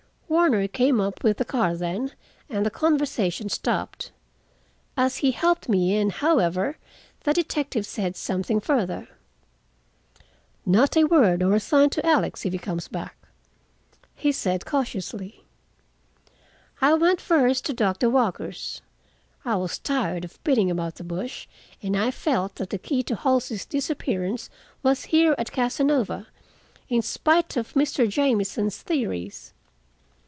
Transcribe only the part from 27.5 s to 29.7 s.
of Mr. Jamieson's theories.